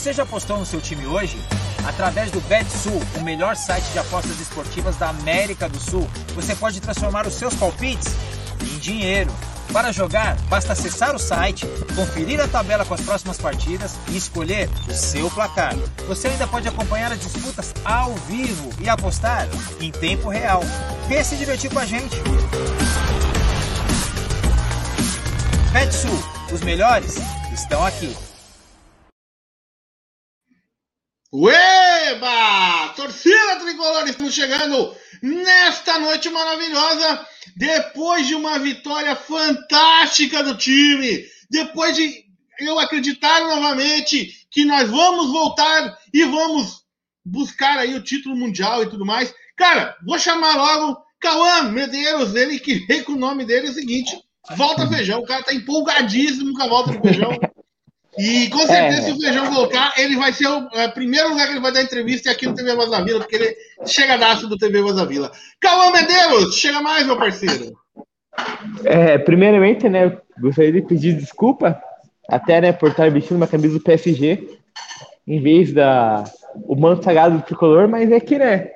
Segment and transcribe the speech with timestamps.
[0.00, 1.38] Você já apostou no seu time hoje?
[1.86, 6.80] Através do BetSul, o melhor site de apostas esportivas da América do Sul, você pode
[6.80, 8.08] transformar os seus palpites
[8.62, 9.30] em dinheiro.
[9.70, 14.70] Para jogar, basta acessar o site, conferir a tabela com as próximas partidas e escolher
[14.88, 15.76] o seu placar.
[16.08, 19.46] Você ainda pode acompanhar as disputas ao vivo e apostar
[19.82, 20.62] em tempo real.
[21.08, 22.16] Venha se divertir com a gente!
[25.74, 27.16] BetSul, os melhores
[27.52, 28.16] estão aqui.
[31.32, 32.88] Ueba!
[32.96, 37.26] Torcida tricolor, estamos chegando nesta noite maravilhosa,
[37.56, 42.24] depois de uma vitória fantástica do time, depois de
[42.60, 46.82] eu acreditar novamente que nós vamos voltar e vamos
[47.24, 49.34] buscar aí o título mundial e tudo mais.
[49.56, 53.74] Cara, vou chamar logo Cauã Medeiros, ele que vem com o nome dele é o
[53.74, 54.16] seguinte:
[54.56, 55.20] Volta Feijão.
[55.20, 57.30] O cara tá empolgadíssimo com a volta do Feijão.
[58.20, 59.02] E com certeza, é.
[59.02, 61.82] se o Feijão voltar, ele vai ser o é, primeiro lugar que ele vai dar
[61.82, 63.56] entrevista aqui no TV Voz da Vila, porque ele
[63.86, 65.32] chega daço do TV Voz da Vila.
[65.58, 67.72] Cauã Medeiros, chega mais, meu parceiro.
[68.84, 71.80] É, primeiramente, né, gostaria de pedir desculpa,
[72.28, 74.50] até, né, por estar vestindo uma camisa do PSG,
[75.26, 76.24] em vez da
[76.66, 78.72] o manto sagrado do tricolor, mas é que, né,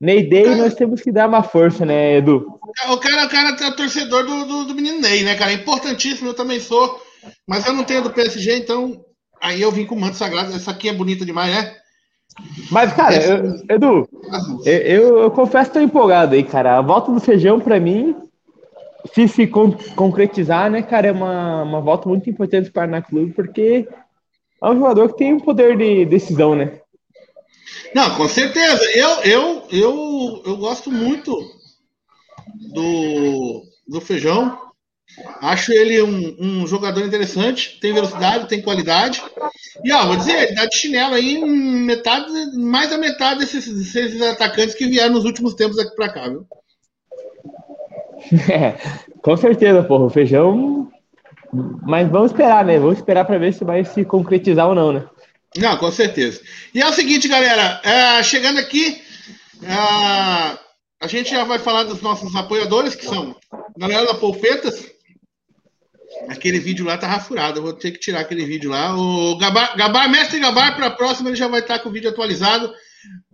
[0.00, 2.58] Ney Day nós temos que dar uma força, né, Edu?
[2.88, 5.52] O cara, o cara é torcedor do, do, do menino Ney, né, cara?
[5.52, 7.00] É importantíssimo, eu também sou.
[7.46, 9.04] Mas eu não tenho do PSG, então
[9.40, 10.54] aí eu vim com o manto sagrado.
[10.54, 11.76] Essa aqui é bonita demais, né?
[12.70, 14.08] Mas, cara, eu, Edu,
[14.64, 16.78] eu, eu, confesso que tô empolgado aí, cara.
[16.78, 18.14] A volta do feijão, para mim,
[19.12, 23.02] se se con concretizar, né, cara, é uma, uma volta muito importante para o Paraná
[23.02, 23.88] Clube, porque
[24.62, 26.80] é um jogador que tem um poder de decisão, né?
[27.94, 28.84] Não, com certeza.
[28.92, 31.36] Eu, eu, eu, eu gosto muito
[32.72, 34.69] do, do Feijão.
[35.40, 39.22] Acho ele um, um, jogador interessante, tem velocidade, tem qualidade.
[39.84, 42.26] E ó, vou dizer, ele dá de chinelo aí metade,
[42.56, 46.46] mais da metade desses, desses atacantes que vieram nos últimos tempos aqui pra cá, viu?
[48.52, 48.76] É,
[49.22, 50.04] com certeza, porra.
[50.04, 50.90] O feijão.
[51.82, 52.78] Mas vamos esperar, né?
[52.78, 55.08] Vamos esperar para ver se vai se concretizar ou não, né?
[55.56, 56.40] Não, com certeza.
[56.74, 59.02] E é o seguinte, galera, é, chegando aqui,
[59.62, 60.58] é,
[61.00, 64.89] a gente já vai falar dos nossos apoiadores, que são a galera da Polpetas.
[66.28, 68.96] Aquele vídeo lá tá rafurado, eu vou ter que tirar aquele vídeo lá.
[68.96, 72.10] O Gabar, Gabar Mestre Gabar, para a próxima, ele já vai estar com o vídeo
[72.10, 72.72] atualizado.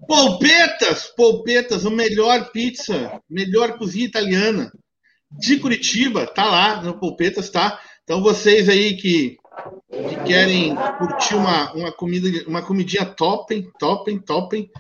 [0.07, 4.71] Polpetas, Polpetas, o melhor pizza, melhor cozinha italiana
[5.31, 7.81] de Curitiba, tá lá no Polpetas, tá?
[8.05, 9.37] Então vocês aí que
[9.91, 14.71] que querem curtir uma, uma comida, uma comidinha topem, topem, topem.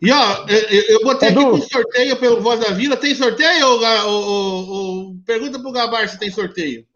[0.00, 1.40] E ó, eu, eu botei Edu.
[1.40, 2.96] aqui um sorteio pelo Voz da Vila.
[2.96, 3.66] Tem sorteio?
[3.66, 6.86] Ou, ou, ou, pergunta pro Gabar se tem sorteio.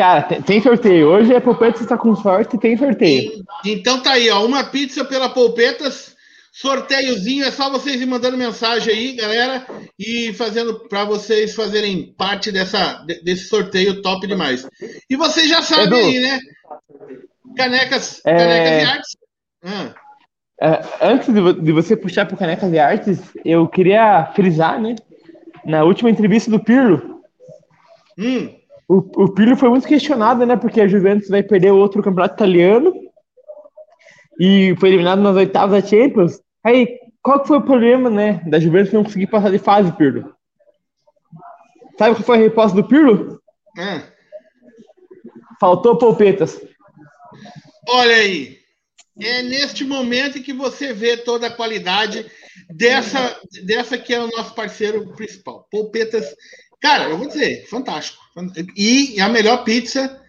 [0.00, 1.08] Cara, tem, sorteio.
[1.08, 3.44] Hoje a Polpetas está com sorte e tem sorteio.
[3.66, 4.46] Então tá aí, ó.
[4.46, 6.16] Uma pizza pela Polpetas
[6.50, 9.66] Sorteiozinho, é só vocês ir mandando mensagem aí, galera,
[9.98, 14.66] e fazendo para vocês fazerem parte dessa, desse sorteio top demais.
[15.08, 16.38] E vocês já sabem Edu, aí, né?
[17.54, 18.36] Canecas, é...
[18.38, 19.16] canecas e artes.
[19.62, 19.94] Ah.
[20.62, 21.28] É, antes
[21.62, 24.96] de você puxar para Canecas e Artes, eu queria frisar, né?
[25.62, 27.20] Na última entrevista do Pirlo,
[28.18, 28.59] hum.
[28.90, 30.56] O, o Pirlo foi muito questionado, né?
[30.56, 32.92] Porque a Juventus vai perder outro campeonato italiano
[34.40, 36.40] e foi eliminado nas oitavas da Champions.
[36.64, 40.34] Aí, qual que foi o problema, né, da Juventus não conseguir passar de fase, Pirlo?
[41.96, 43.40] Sabe qual foi a resposta do Pirlo?
[43.78, 44.02] É.
[45.60, 46.60] Faltou polpetas.
[47.88, 48.58] Olha aí.
[49.20, 52.26] É neste momento que você vê toda a qualidade
[52.70, 55.68] dessa, dessa que é o nosso parceiro principal.
[55.70, 56.26] Polpetas.
[56.80, 58.18] Cara, eu vou dizer, fantástico.
[58.76, 60.20] E a melhor pizza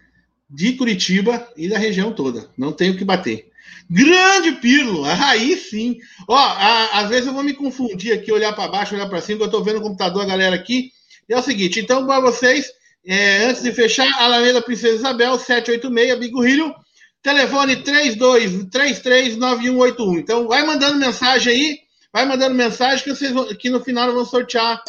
[0.48, 2.48] de Curitiba e da região toda.
[2.58, 3.50] Não tem o que bater.
[3.88, 5.98] Grande Pirlo, aí sim.
[6.28, 9.42] Ó, a, às vezes eu vou me confundir aqui, olhar para baixo, olhar para cima,
[9.42, 10.92] eu estou vendo o computador, a galera aquí.
[11.28, 12.70] E é o seguinte, então, para vocês,
[13.06, 16.74] é, antes de fechar, Alameda Princesa Isabel, 786, Bigo Rio,
[17.22, 20.18] telefone 32339181.
[20.18, 21.78] Então, vai mandando mensagem aí,
[22.12, 24.82] vai mandando mensagem que, vocês vão, que no final vão sortear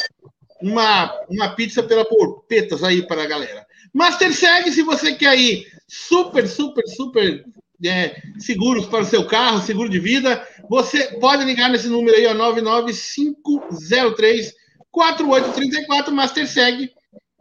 [0.64, 3.68] uma, uma pizza pela Porpetas aí para a galera.
[3.94, 7.46] Master segue se você quer ir super, super, super
[7.86, 12.26] é, seguros para o seu carro, seguro de vida, você pode ligar nesse número aí,
[12.28, 14.54] ó, 99503
[14.90, 16.94] 4834 MasterSeg,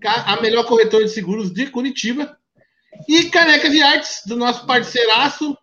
[0.05, 2.37] a melhor corretora de seguros de Curitiba.
[3.09, 5.57] E Canecas de Artes, do nosso parceiraço,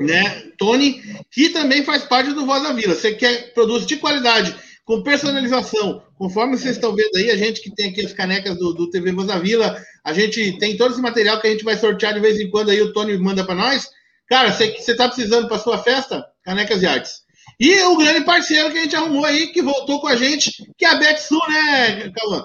[0.00, 2.94] né, Tony, que também faz parte do Voz da Vila.
[2.94, 7.74] Você quer produtos de qualidade, com personalização, conforme vocês estão vendo aí, a gente que
[7.74, 9.74] tem aqui as canecas do, do TV Voz da Vila,
[10.04, 12.68] a gente tem todo esse material que a gente vai sortear de vez em quando
[12.68, 13.88] aí, o Tony manda para nós.
[14.28, 16.22] Cara, você está precisando para sua festa?
[16.44, 17.22] Canecas e Artes.
[17.58, 20.84] E o grande parceiro que a gente arrumou aí, que voltou com a gente, que
[20.84, 22.44] é a Betsul, né, Cauã?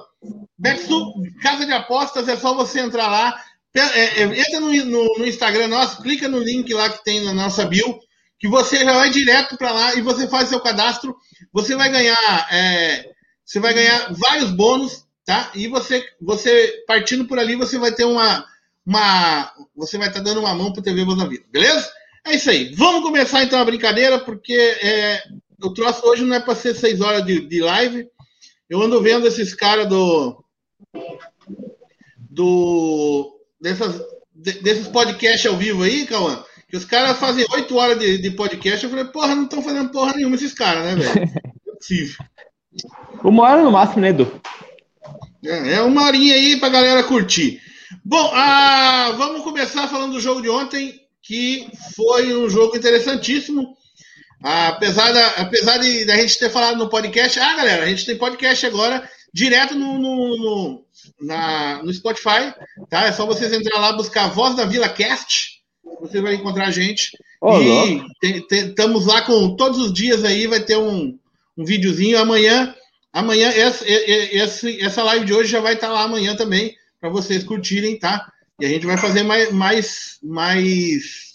[0.58, 3.38] Betsul, casa de apostas, é só você entrar lá.
[3.76, 7.34] É, é, entra no, no, no, Instagram nosso, clica no link lá que tem na
[7.34, 8.00] nossa bio,
[8.40, 11.14] que você já vai direto para lá e você faz seu cadastro.
[11.52, 13.16] Você vai ganhar, é,
[13.46, 15.52] você vai ganhar vários bônus, tá?
[15.54, 18.46] E você, você partindo por ali, você vai ter uma,
[18.86, 21.90] uma você vai estar tá dando uma mão pro TV Boa da Vida, beleza?
[22.26, 22.74] É isso aí.
[22.74, 25.22] Vamos começar então a brincadeira, porque é,
[25.62, 28.10] o troço hoje não é para ser seis horas de, de live.
[28.68, 30.44] Eu ando vendo esses caras do.
[32.18, 34.02] do dessas,
[34.34, 38.84] desses podcasts ao vivo aí, Cauã, que os caras fazem oito horas de, de, podcast.
[38.84, 41.32] Eu falei, porra, não estão fazendo porra nenhuma esses caras, né, velho?
[41.66, 42.26] Não é possível.
[43.24, 44.42] Uma hora no máximo, né, Edu?
[45.44, 47.62] É, é uma horinha aí pra galera curtir.
[48.04, 53.76] Bom, ah, vamos começar falando do jogo de ontem, que foi um jogo interessantíssimo.
[54.44, 58.06] Ah, apesar, da, apesar de, da gente ter falado no podcast, ah, galera, a gente
[58.06, 60.86] tem podcast agora direto no, no, no,
[61.22, 62.54] na, no Spotify,
[62.90, 63.06] tá?
[63.06, 65.62] É só vocês entrar lá, buscar Voz da Vila Cast,
[66.00, 67.12] você vai encontrar a gente.
[67.42, 68.02] Oh, e
[68.50, 71.18] estamos lá com todos os dias aí, vai ter um,
[71.58, 72.74] um videozinho amanhã.
[73.16, 73.86] Amanhã, essa,
[74.70, 78.30] essa, live de hoje já vai estar lá amanhã também para vocês curtirem, tá?
[78.60, 81.34] E a gente vai fazer mais, mais, mais,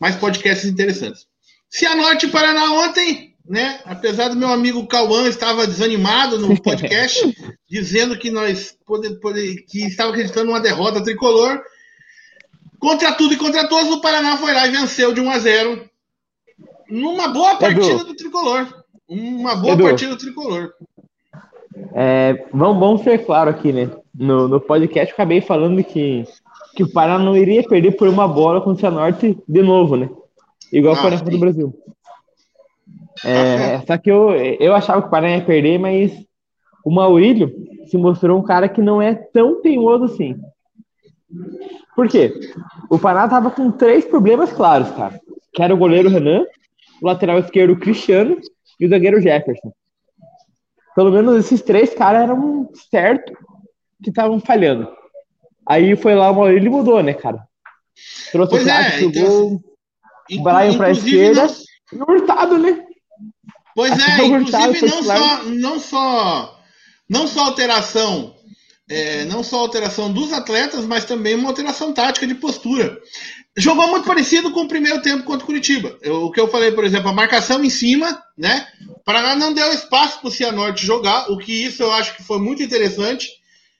[0.00, 1.24] mais podcasts interessantes.
[1.70, 3.78] Cianorte Paraná ontem, né?
[3.84, 7.22] Apesar do meu amigo Cauã estava desanimado no podcast,
[7.70, 11.62] dizendo que nós pode, pode, que estava acreditando numa derrota tricolor.
[12.80, 15.90] Contra tudo e contra todos, o Paraná foi lá e venceu de 1 a 0
[16.90, 18.04] numa boa partida Edu.
[18.06, 18.84] do tricolor.
[19.08, 19.84] Uma boa Edu.
[19.84, 20.74] partida do tricolor.
[21.94, 23.90] É, vamos, vamos ser claro aqui, né?
[24.14, 26.24] No, no podcast eu acabei falando que,
[26.74, 30.08] que o Paraná não iria perder por uma bola contra o Cianorte de novo, né?
[30.72, 31.74] Igual ah, foi na Copa do Brasil.
[33.24, 36.12] É, só que eu, eu achava que o Paraná ia perder, mas
[36.84, 37.52] o Maurílio
[37.86, 40.36] se mostrou um cara que não é tão teimoso assim.
[41.94, 42.32] Por quê?
[42.90, 45.18] O Paraná tava com três problemas claros, cara.
[45.52, 46.44] Que era o goleiro Renan,
[47.02, 48.38] o lateral esquerdo Cristiano
[48.78, 49.72] e o zagueiro Jefferson.
[50.96, 53.36] Pelo menos esses três caras eram certo
[54.02, 54.88] que estavam falhando.
[55.68, 57.46] Aí foi lá o Maurílio e mudou, né, cara?
[58.32, 59.60] Trouxe pois o craque, é, então,
[60.30, 61.46] o Brian pra esquerda
[61.92, 61.98] não...
[61.98, 62.82] e o Hurtado, né?
[63.74, 66.60] Pois é, inclusive não só, não só
[67.08, 68.34] não só alteração
[68.88, 73.00] é, não só alteração dos atletas, mas também uma alteração tática de postura.
[73.56, 75.98] Jogou muito parecido com o primeiro tempo contra o Curitiba.
[76.02, 78.66] Eu, o que eu falei, por exemplo, a marcação em cima, né?
[79.04, 82.38] Paraná não deu espaço para o Cianorte jogar, o que isso eu acho que foi
[82.38, 83.28] muito interessante.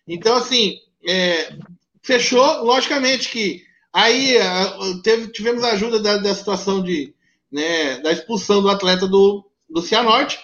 [0.08, 1.52] Então, assim, é,
[2.02, 2.64] fechou.
[2.64, 4.38] Logicamente que aí
[5.02, 7.14] teve, tivemos a ajuda da, da situação de,
[7.52, 10.38] né, da expulsão do atleta do, do Cianorte.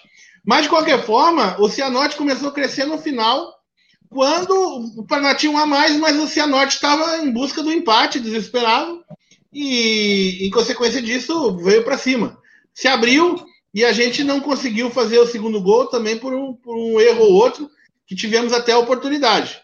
[0.45, 3.62] Mas, de qualquer forma, o Cianorte começou a crescer no final,
[4.13, 8.21] quando o Paraná tinha um a mais, mas o Cianorte estava em busca do empate,
[8.21, 9.03] desesperado
[9.53, 12.39] e, em consequência disso, veio para cima.
[12.75, 13.43] Se abriu
[13.75, 17.25] e a gente não conseguiu fazer o segundo gol também por um, por um erro
[17.25, 17.71] ou outro,
[18.07, 19.61] que tivemos até a oportunidade.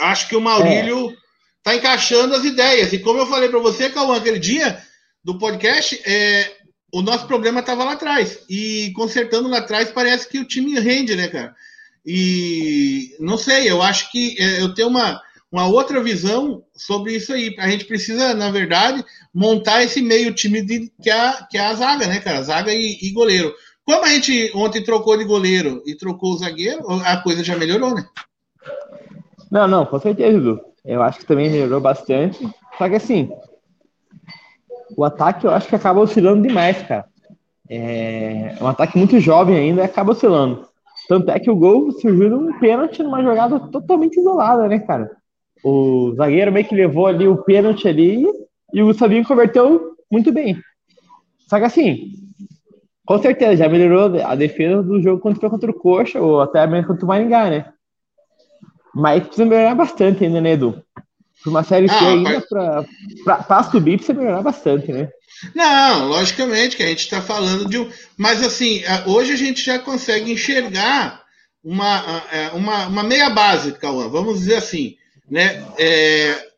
[0.00, 1.16] Acho que o Maurílio
[1.58, 1.76] está é.
[1.76, 2.92] encaixando as ideias.
[2.92, 4.82] E como eu falei para você, Cauã, aquele dia
[5.22, 6.56] do podcast, é,
[6.92, 8.40] o nosso problema estava lá atrás.
[8.48, 11.54] E consertando lá atrás, parece que o time rende, né, cara?
[12.10, 17.32] E não sei, eu acho que é, eu tenho uma uma outra visão sobre isso
[17.32, 17.54] aí.
[17.58, 21.66] A gente precisa, na verdade, montar esse meio time de, que, é a, que é
[21.66, 22.42] a zaga, né, cara?
[22.42, 23.52] Zaga e, e, goleiro.
[23.84, 27.94] Como a gente ontem trocou de goleiro e trocou o zagueiro, a coisa já melhorou,
[27.94, 28.06] né?
[29.50, 30.60] Não, não, com certeza, Edu.
[30.84, 32.46] Eu acho que também melhorou bastante.
[32.76, 33.30] Só que assim,
[34.94, 37.06] o ataque eu acho que acaba oscilando demais, cara.
[37.70, 40.67] É um ataque muito jovem ainda e acaba oscilando.
[41.08, 45.10] Tanto é que o gol surgiu num pênalti numa jogada totalmente isolada, né, cara?
[45.64, 48.26] O zagueiro meio que levou ali o pênalti ali
[48.74, 50.60] e o Gustavinho converteu muito bem.
[51.48, 52.12] Só que assim,
[53.06, 56.88] com certeza já melhorou a defesa do jogo contra, contra o Coxa, ou até mesmo
[56.88, 57.72] contra o Maringá, né?
[58.94, 60.82] Mas precisa melhorar bastante ainda, né, Edu?
[61.42, 62.44] Para uma série C ainda,
[63.24, 65.08] para subir, precisa melhorar bastante, né?
[65.54, 67.88] Não, logicamente que a gente está falando de um.
[68.16, 71.22] Mas assim, hoje a gente já consegue enxergar
[71.62, 74.96] uma, é, uma, uma meia base, Cauã, vamos dizer assim.
[75.30, 75.64] Né?
[75.78, 76.48] É,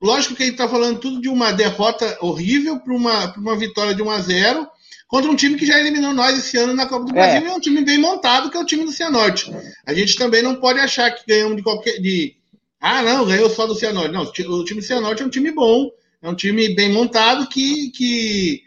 [0.00, 3.94] lógico que a gente está falando tudo de uma derrota horrível para uma, uma vitória
[3.94, 4.68] de 1 a 0
[5.08, 7.44] contra um time que já eliminou nós esse ano na Copa do Brasil, é.
[7.44, 9.52] e é um time bem montado, que é o time do Cianorte.
[9.84, 12.00] A gente também não pode achar que ganhamos de qualquer.
[12.00, 12.36] De,
[12.80, 14.12] ah, não, ganhou só do Cianorte.
[14.12, 15.90] Não, o time do Cianorte é um time bom,
[16.22, 18.62] É um time bem montado que, que,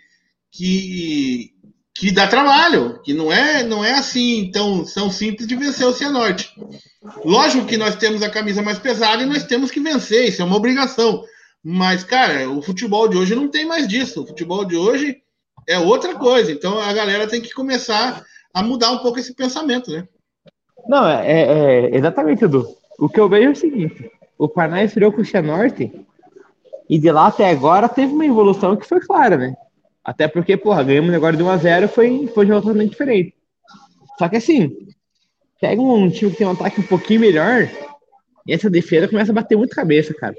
[0.51, 1.51] que,
[1.95, 5.93] que dá trabalho, que não é, não é assim tão, tão simples de vencer o
[5.93, 6.53] Cianorte.
[7.25, 10.45] Lógico que nós temos a camisa mais pesada e nós temos que vencer, isso é
[10.45, 11.23] uma obrigação.
[11.63, 14.21] Mas, cara, o futebol de hoje não tem mais disso.
[14.21, 15.17] O futebol de hoje
[15.67, 16.51] é outra coisa.
[16.51, 20.07] Então a galera tem que começar a mudar um pouco esse pensamento, né?
[20.87, 22.67] Não, é, é, é exatamente, Edu.
[23.03, 25.91] O que eu vejo é o seguinte: o Paraná estreou com o Cianorte
[26.89, 29.53] e de lá até agora teve uma evolução que foi clara, né?
[30.01, 33.35] Até porque, porra, ganhamos agora de 1x0 foi, foi totalmente diferente.
[34.17, 34.87] Só que assim,
[35.59, 37.69] pega um time que tem um ataque um pouquinho melhor
[38.47, 40.35] e essa defesa começa a bater muito cabeça, cara.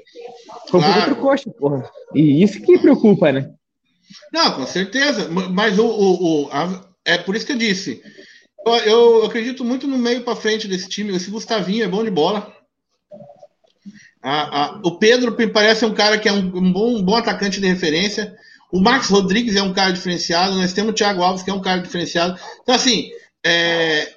[0.67, 0.99] Foi claro.
[1.01, 1.87] outro coxa, porra.
[2.15, 3.51] E isso que preocupa, né?
[4.33, 5.29] Não, com certeza.
[5.29, 8.01] Mas o, o, o a, é por isso que eu disse.
[8.65, 11.15] Eu, eu acredito muito no meio para frente desse time.
[11.15, 12.54] Esse Gustavinho é bom de bola.
[14.27, 17.15] A, a, o Pedro me parece um cara que é um, um, bom, um, bom,
[17.15, 18.35] atacante de referência.
[18.71, 20.55] O Marcos Rodrigues é um cara diferenciado.
[20.55, 22.35] Nós temos o Thiago Alves, que é um cara diferenciado.
[22.63, 23.11] Então, assim,
[23.45, 24.13] é,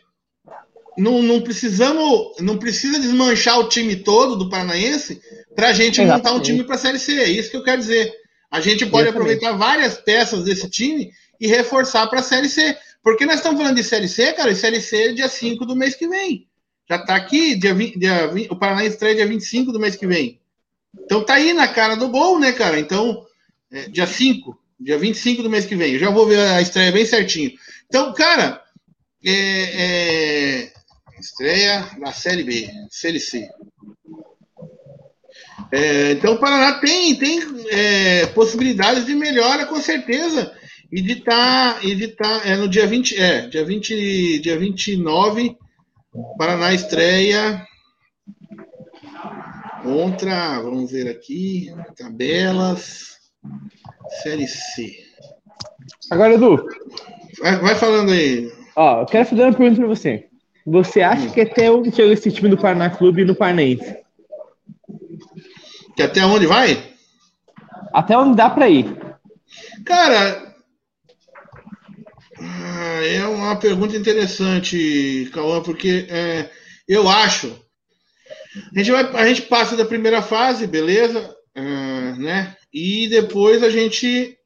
[0.97, 5.21] não, não, precisamos, não precisa desmanchar o time todo do Paranaense
[5.55, 6.25] para a gente Exatamente.
[6.25, 7.12] montar um time para a Série C.
[7.12, 8.11] É isso que eu quero dizer.
[8.50, 9.11] A gente pode Exatamente.
[9.11, 12.75] aproveitar várias peças desse time e reforçar para a Série C.
[13.03, 15.77] Porque nós estamos falando de Série C, cara, e Série C é dia 5 do
[15.77, 16.48] mês que vem.
[16.88, 20.07] Já está aqui, dia 20, dia 20, o Paraná estreia dia 25 do mês que
[20.07, 20.40] vem.
[21.04, 22.78] Então tá aí na cara do gol, né, cara?
[22.80, 23.26] Então,
[23.71, 25.92] é, dia 5, dia 25 do mês que vem.
[25.92, 27.52] Eu já vou ver a estreia bem certinho.
[27.87, 28.62] Então, cara,
[29.25, 30.73] é, é,
[31.21, 33.49] estreia na Série B, Série C.
[35.71, 40.54] É, então o Paraná tem, tem é, possibilidades de melhora, com certeza.
[40.90, 45.54] E de estar, tá, e tá, é, no dia 20, é, dia 20, dia 29,
[46.37, 47.67] Paraná estreia
[49.83, 53.19] contra, vamos ver aqui, tabelas,
[54.23, 54.93] Série C.
[56.11, 56.65] Agora, Edu.
[57.41, 58.53] Vai, vai falando aí.
[58.77, 60.29] Ó, eu quero fazer uma pergunta para você.
[60.67, 61.31] Você acha hum.
[61.31, 63.97] que até onde chega esse time do Paraná Clube no Parnaense?
[65.97, 66.83] Que até onde vai?
[67.93, 68.87] Até onde dá para ir?
[69.85, 70.48] Cara,
[73.05, 76.50] é uma pergunta interessante, Cauã, porque é,
[76.87, 77.55] eu acho.
[78.75, 81.35] A gente, vai, a gente passa da primeira fase, beleza?
[81.57, 82.57] Uh, né?
[82.73, 84.37] E depois a gente.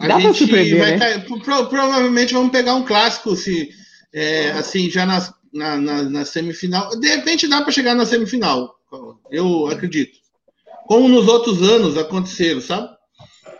[0.00, 1.18] A Dá gente vai né?
[1.20, 3.70] pro, provavelmente vamos pegar um clássico, se,
[4.12, 6.90] é, assim, já nas, na, na, na, semifinal.
[6.98, 8.74] De repente dá para chegar na semifinal,
[9.30, 10.18] eu acredito.
[10.86, 12.93] Como nos outros anos aconteceram, sabe?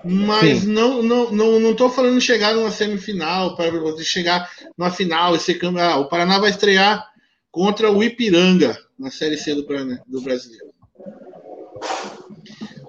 [0.04, 0.66] Mas Sim.
[0.66, 5.34] não, não, não, não tô falando de chegar numa semifinal, para você chegar numa final
[5.34, 5.82] e ser campeão.
[5.82, 7.08] Ah, o Paraná vai estrear
[7.50, 9.66] contra o Ipiranga na Série C do,
[10.06, 10.66] do Brasileiro.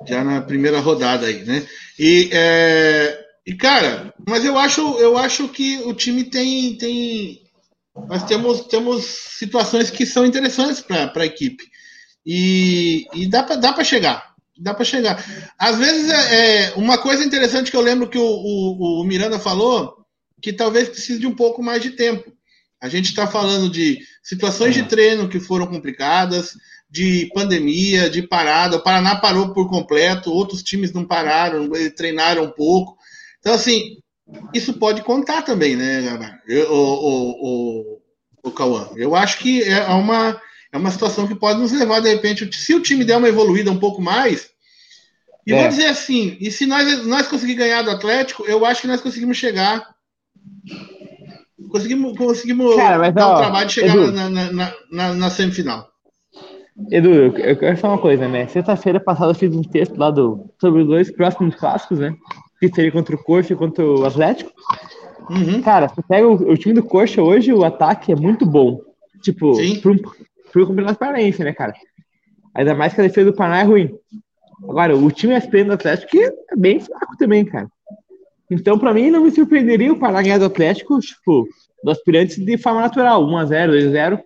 [0.05, 1.65] Já na primeira rodada aí, né?
[1.98, 6.77] E, é, e cara, mas eu acho, eu acho que o time tem.
[6.77, 7.41] tem
[8.10, 11.63] nós temos, temos situações que são interessantes para a equipe.
[12.25, 15.24] E, e dá para dá chegar dá para chegar.
[15.58, 19.38] Às vezes, é, é, uma coisa interessante que eu lembro que o, o, o, Miranda
[19.38, 20.06] falou,
[20.42, 22.32] que talvez precise de um pouco mais de tempo.
[22.82, 26.54] A gente está falando de situações de treino que foram complicadas,
[26.90, 28.78] de pandemia, de parada.
[28.78, 32.98] O Paraná parou por completo, outros times não pararam, treinaram um pouco.
[33.40, 33.98] Então, assim,
[34.54, 38.02] isso pode contar também, né, o, o, o,
[38.44, 38.90] o Cauã?
[38.96, 40.40] Eu acho que é uma
[40.75, 43.72] é uma situação que pode nos levar, de repente, se o time der uma evoluída
[43.72, 44.50] um pouco mais.
[45.48, 45.60] E é.
[45.62, 49.00] vou dizer assim, e se nós, nós conseguirmos ganhar do Atlético, eu acho que nós
[49.00, 49.88] conseguimos chegar.
[51.69, 55.88] Conseguimos, conseguimos Cara, dar ó, o trabalho de chegar Edu, na, na, na, na, semifinal.
[56.91, 58.45] Edu, eu quero falar uma coisa, né?
[58.47, 62.13] Sexta-feira passada eu fiz um texto lá do, sobre os dois próximos clássicos, né?
[62.60, 64.52] Que seria contra o Coxa e contra o Atlético.
[65.30, 65.62] Uhum.
[65.62, 68.82] Cara, você pega o, o, time do Coxa hoje, o ataque é muito bom.
[69.21, 69.97] Tipo, para um,
[70.56, 71.74] pro Campeonato Paranaense, né, cara?
[72.54, 73.94] Ainda mais que a defesa do Paraná é ruim.
[74.63, 77.68] Agora, o time aspirante do Atlético é bem fraco também, cara.
[78.50, 81.46] Então, para mim, não me surpreenderia o Paraná ganhar do Atlético, tipo,
[81.84, 84.22] do aspirante de forma natural, 1x0, 2x0.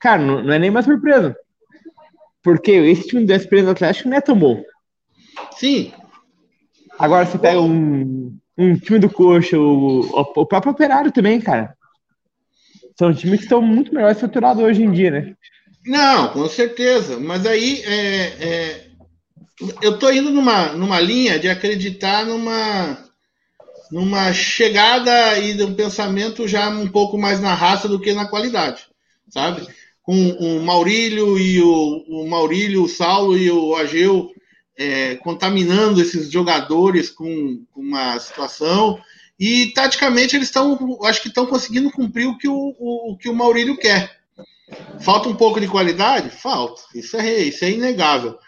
[0.00, 1.36] Cara, não, não, é nem mais surpresa.
[2.42, 4.62] Porque esse time do aspirante do Atlético não é tão bom.
[5.58, 5.92] Sim.
[6.98, 10.00] Agora, você pega um, um time do Coxa, o,
[10.34, 11.76] o próprio Operário também, cara.
[12.98, 15.34] São times que estão muito melhor estruturados hoje em dia, né?
[15.84, 17.18] Não, com certeza.
[17.18, 18.86] Mas aí é, é,
[19.82, 22.98] eu estou indo numa, numa linha de acreditar numa,
[23.90, 28.26] numa chegada e de um pensamento já um pouco mais na raça do que na
[28.26, 28.82] qualidade,
[29.28, 29.66] sabe?
[30.02, 34.30] Com o Maurílio e o, o Maurílio, o Saulo e o Ageu
[34.78, 38.98] é, contaminando esses jogadores com, com, uma situação.
[39.38, 43.28] E taticamente eles estão, acho que estão conseguindo cumprir o que o, o, o, que
[43.28, 44.17] o Maurílio quer.
[45.00, 46.30] Falta um pouco de qualidade?
[46.30, 46.82] Falta.
[46.94, 48.38] Isso é, isso é inegável.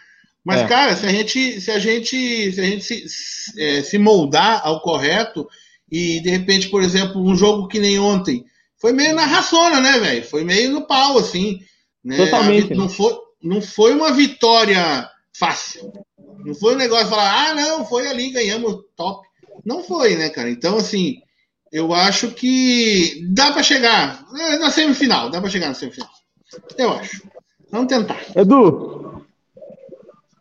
[0.43, 0.67] Mas, é.
[0.67, 4.81] cara, se a gente, se a gente, se, a gente se, é, se moldar ao
[4.81, 5.47] correto
[5.91, 8.43] e, de repente, por exemplo, um jogo que nem ontem,
[8.79, 10.23] foi meio na raçona, né, velho?
[10.23, 11.59] Foi meio no pau, assim.
[12.03, 12.17] Né?
[12.17, 12.73] Totalmente.
[12.73, 15.07] Não foi, não foi uma vitória
[15.37, 15.91] fácil.
[16.43, 19.27] Não foi um negócio de falar, ah, não, foi ali, ganhamos top.
[19.63, 20.49] Não foi, né, cara?
[20.49, 21.21] Então, assim,
[21.71, 24.25] eu acho que dá para chegar
[24.59, 26.09] na semifinal, dá para chegar na semifinal.
[26.77, 27.21] Eu acho.
[27.71, 28.19] Vamos tentar.
[28.35, 29.25] Edu,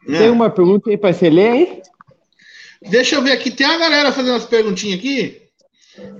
[0.08, 0.18] é.
[0.18, 1.82] tem uma pergunta aí para você ler, hein?
[2.82, 5.40] Deixa eu ver aqui, tem uma galera fazendo umas perguntinhas aqui.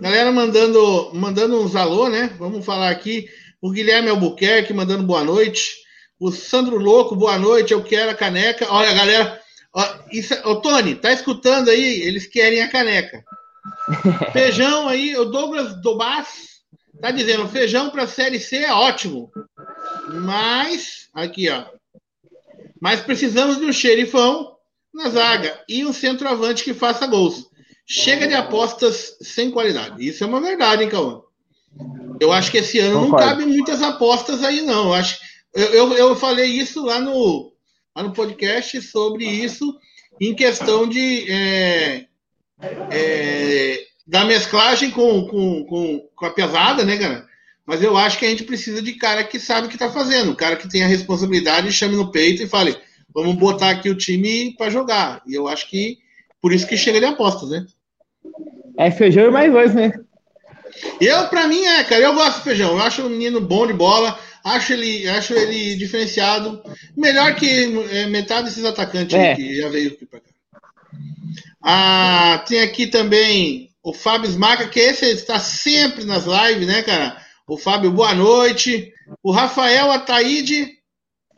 [0.01, 2.31] Galera mandando, mandando uns alô, né?
[2.39, 3.29] Vamos falar aqui.
[3.61, 5.77] O Guilherme Albuquerque mandando boa noite.
[6.19, 7.73] O Sandro Louco, boa noite.
[7.73, 8.67] Eu quero a caneca.
[8.71, 9.41] Olha, galera.
[9.73, 12.03] Ó, isso, ô, Tony, tá escutando aí?
[12.03, 13.25] Eles querem a caneca.
[14.33, 16.27] Feijão aí, o Douglas Dobas
[17.01, 19.31] tá dizendo: feijão para Série C é ótimo.
[20.23, 21.65] Mas, aqui, ó.
[22.81, 24.57] Mas precisamos de um xerifão
[24.93, 27.49] na zaga e um centroavante que faça gols.
[27.87, 30.07] Chega de apostas sem qualidade.
[30.07, 31.23] Isso é uma verdade, hein, Cauã?
[32.21, 33.25] Eu acho que esse ano Concordo.
[33.25, 34.87] não cabe muitas apostas aí, não.
[34.87, 35.19] Eu, acho,
[35.55, 37.53] eu, eu, eu, falei isso lá no,
[37.97, 39.77] lá no podcast sobre isso
[40.21, 42.07] em questão de é,
[42.91, 47.27] é, da mesclagem com, com, com, com a pesada, né, cara?
[47.67, 50.35] Mas eu acho que a gente precisa de cara que sabe o que está fazendo,
[50.35, 52.77] cara que tem a responsabilidade, chame no peito e fale,
[53.15, 55.23] vamos botar aqui o time para jogar.
[55.27, 55.99] E eu acho que
[56.41, 57.67] por isso que chega de apostas, né?
[58.77, 59.93] É feijão e mais dois, né?
[61.01, 62.71] Eu, pra mim, é, cara, eu gosto do feijão.
[62.71, 66.63] Eu acho o menino bom de bola, acho ele, acho ele diferenciado.
[66.97, 67.49] Melhor que
[67.93, 69.35] é, metade desses atacantes é.
[69.35, 70.31] que já veio aqui pra cá.
[71.63, 77.17] Ah, tem aqui também o Fábio Smaca, que esse está sempre nas lives, né, cara?
[77.47, 78.93] O Fábio, boa noite.
[79.23, 80.69] O Rafael Ataíde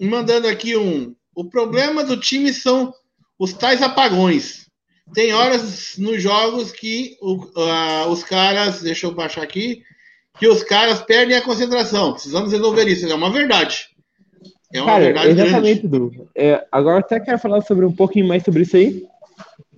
[0.01, 1.15] mandando aqui um.
[1.35, 2.93] O problema do time são
[3.39, 4.67] os tais apagões.
[5.15, 9.83] Tem horas nos jogos que o, uh, os caras, deixa eu baixar aqui,
[10.39, 12.13] que os caras perdem a concentração.
[12.13, 13.07] Precisamos resolver isso.
[13.07, 13.89] É uma verdade.
[14.73, 16.23] É uma Cara, verdade exatamente, grande.
[16.35, 19.07] É, agora até quero falar sobre um pouquinho mais sobre isso aí.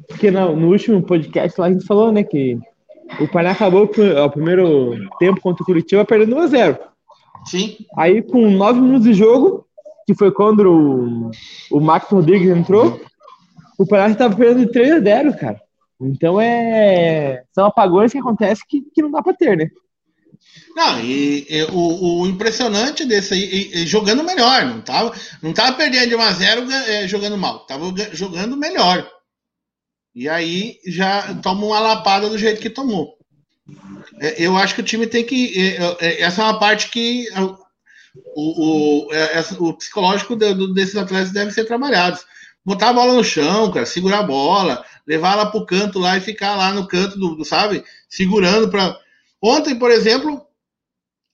[0.08, 2.58] Porque no, no último podcast lá a gente falou, né, que
[3.20, 6.78] o Paraná acabou o primeiro tempo contra o Curitiba perdendo 1 a 0
[7.46, 7.76] Sim.
[7.96, 9.66] Aí com 9 minutos de jogo,
[10.06, 11.30] que foi quando o,
[11.70, 13.00] o Max Rodrigues entrou,
[13.78, 15.60] o Paraná estava perdendo 3 a 0 cara.
[16.00, 17.44] Então é.
[17.54, 19.68] São apagões que acontecem que, que não dá para ter, né?
[20.74, 25.52] Não, e, e o, o, impressionante desse aí, e, e jogando melhor, não tava, não
[25.52, 29.08] tava perdendo de 1 a 0 é, jogando mal, tava jogando melhor.
[30.14, 33.18] E aí já toma uma lapada do jeito que tomou.
[34.20, 35.58] É, eu acho que o time tem que.
[35.58, 37.26] É, é, essa é uma parte que
[38.36, 42.20] o, o, o psicológico desses atletas deve ser trabalhado
[42.64, 46.20] botar a bola no chão, cara, segurar a bola, levar ela pro canto lá e
[46.22, 48.98] ficar lá no canto do sabe, segurando para
[49.42, 50.42] Ontem, por exemplo,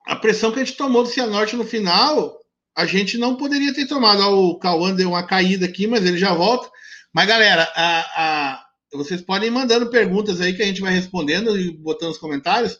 [0.05, 2.40] a pressão que a gente tomou do Cianorte no final,
[2.77, 4.23] a gente não poderia ter tomado.
[4.23, 6.69] O Cauã deu uma caída aqui, mas ele já volta.
[7.12, 11.59] Mas, galera, a, a, vocês podem ir mandando perguntas aí que a gente vai respondendo
[11.59, 12.79] e botando nos comentários.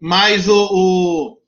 [0.00, 1.38] Mas o, o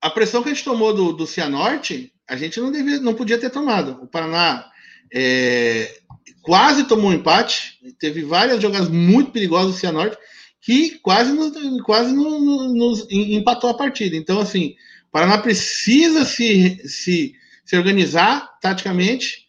[0.00, 3.38] a pressão que a gente tomou do, do Cianorte, a gente não, devia, não podia
[3.38, 4.02] ter tomado.
[4.02, 4.68] O Paraná
[5.12, 6.00] é,
[6.42, 10.16] quase tomou um empate, teve várias jogadas muito perigosas do Cianorte,
[10.60, 14.16] que quase, nos, quase nos, nos empatou a partida.
[14.16, 14.74] Então, assim,
[15.08, 19.41] o Paraná precisa se, se, se organizar taticamente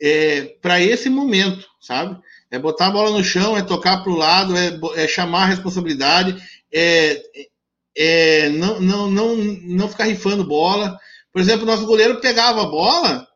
[0.00, 2.18] é, para esse momento, sabe?
[2.50, 5.46] É botar a bola no chão, é tocar para o lado, é, é, chamar a
[5.46, 6.36] responsabilidade,
[6.72, 7.22] é,
[7.96, 10.98] é não, não, não, não ficar rifando bola.
[11.32, 13.26] Por exemplo, nosso goleiro pegava a bola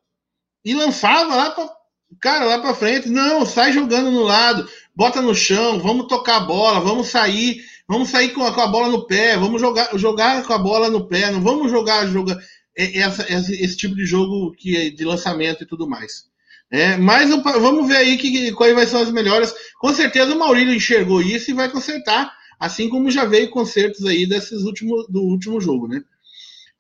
[0.64, 1.78] e lançava lá para
[2.20, 3.08] cara lá para frente.
[3.08, 8.08] Não, sai jogando no lado, bota no chão, vamos tocar a bola, vamos sair, vamos
[8.08, 11.06] sair com a, com a bola no pé, vamos jogar, jogar com a bola no
[11.06, 12.38] pé, não vamos jogar, jogar
[12.76, 16.27] essa, esse, esse tipo de jogo que é de lançamento e tudo mais.
[16.70, 19.54] É, mas vamos ver aí que, quais vai ser as melhores.
[19.78, 24.26] Com certeza o Maurílio enxergou isso e vai consertar, assim como já veio consertos aí
[24.26, 26.02] desses últimos, do último jogo, né?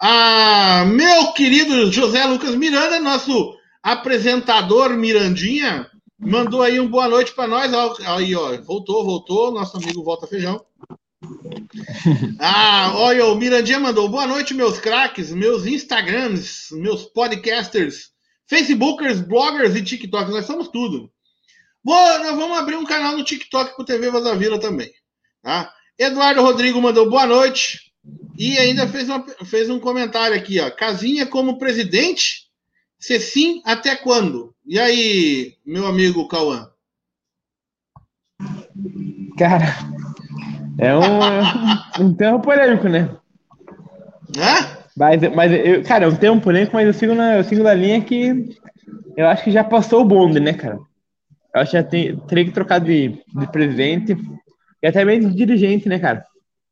[0.00, 7.48] Ah, meu querido José Lucas Miranda, nosso apresentador Mirandinha, mandou aí um boa noite para
[7.48, 7.72] nós.
[8.06, 10.64] Aí, ó, voltou, voltou, nosso amigo Volta Feijão.
[12.38, 18.12] Ah, olha, o Mirandinha mandou boa noite, meus craques, meus Instagrams, meus podcasters
[18.48, 21.10] Facebookers, bloggers e TikTokers, nós somos tudo.
[21.84, 24.90] Vou, nós vamos abrir um canal no TikTok pro TV Vaza Vila também.
[25.42, 25.72] Tá?
[25.98, 27.92] Eduardo Rodrigo mandou boa noite.
[28.38, 30.70] E ainda fez, uma, fez um comentário aqui, ó.
[30.70, 32.48] Casinha como presidente?
[32.98, 34.54] Se sim, até quando?
[34.66, 36.70] E aí, meu amigo Cauã?
[39.36, 39.76] Cara,
[40.78, 43.16] é um, um tempo polêmico, né?
[44.36, 44.77] Hã?
[44.98, 47.72] Mas, mas eu, cara, é um tempo polêmico, mas eu sigo, na, eu sigo na
[47.72, 48.56] linha que
[49.16, 50.78] eu acho que já passou o bonde, né, cara?
[51.54, 54.16] Eu acho que já tem, teria que trocar de, de presidente
[54.82, 56.24] e até mesmo de dirigente, né, cara?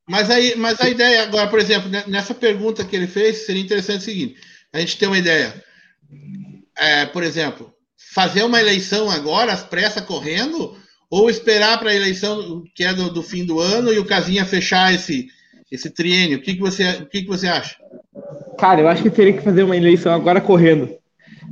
[0.09, 3.63] Mas, aí, mas a ideia agora, por exemplo, né, nessa pergunta que ele fez, seria
[3.63, 4.37] interessante o seguinte:
[4.73, 5.55] a gente tem uma ideia.
[6.77, 7.73] É, por exemplo,
[8.13, 10.77] fazer uma eleição agora, às pressas correndo,
[11.09, 14.45] ou esperar para a eleição que é do, do, fim do ano e o Casinha
[14.45, 15.29] fechar esse,
[15.71, 16.39] esse triênio?
[16.39, 17.77] O que, que, você, o que, que você acha?
[18.59, 20.97] Cara, eu acho que teria que fazer uma eleição agora correndo.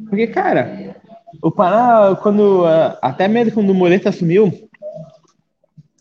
[0.09, 0.96] Porque, cara,
[1.42, 2.64] o Pará, quando.
[3.03, 4.68] Até mesmo quando o Moreta assumiu,